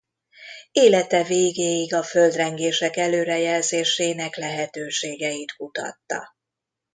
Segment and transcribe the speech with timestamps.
[0.71, 6.35] Élete végéig a földrengések előrejelzésének lehetőségeit kutatta.